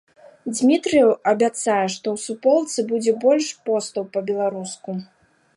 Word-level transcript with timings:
Дзмітрыеў 0.53 1.11
абяцае, 1.31 1.83
што 1.97 2.05
ў 2.15 2.17
суполцы 2.25 2.79
будзе 2.93 3.13
больш 3.27 3.53
постаў 3.69 4.03
па-беларуску. 4.17 5.01